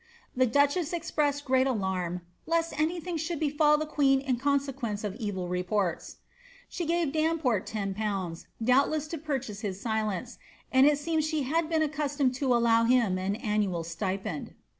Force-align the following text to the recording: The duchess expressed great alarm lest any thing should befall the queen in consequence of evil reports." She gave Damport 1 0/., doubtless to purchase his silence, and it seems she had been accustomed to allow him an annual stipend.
The 0.35 0.47
duchess 0.47 0.93
expressed 0.93 1.45
great 1.45 1.67
alarm 1.67 2.21
lest 2.47 2.73
any 2.79 2.99
thing 2.99 3.17
should 3.17 3.39
befall 3.39 3.77
the 3.77 3.85
queen 3.85 4.19
in 4.19 4.37
consequence 4.37 5.03
of 5.03 5.15
evil 5.17 5.47
reports." 5.47 6.15
She 6.67 6.87
gave 6.87 7.09
Damport 7.13 7.71
1 7.71 7.93
0/., 7.93 8.45
doubtless 8.63 9.05
to 9.09 9.19
purchase 9.19 9.59
his 9.59 9.79
silence, 9.79 10.39
and 10.71 10.87
it 10.87 10.97
seems 10.97 11.27
she 11.29 11.43
had 11.43 11.69
been 11.69 11.83
accustomed 11.83 12.33
to 12.41 12.51
allow 12.51 12.85
him 12.85 13.19
an 13.19 13.35
annual 13.35 13.83
stipend. 13.83 14.55